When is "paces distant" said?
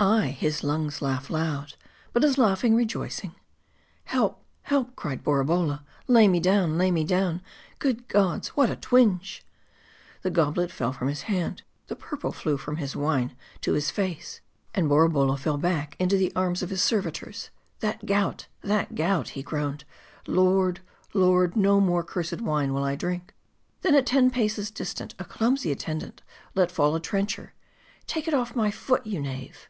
24.30-25.14